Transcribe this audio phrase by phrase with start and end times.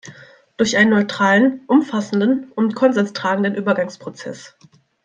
[0.57, 4.57] Durch einen neutralen, umfassenden und konsensgetragenen Übergangsprozess.